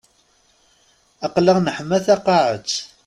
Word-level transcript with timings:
Aql-aɣ 1.25 1.57
neḥma 1.61 1.97
taqaƐet. 2.05 2.69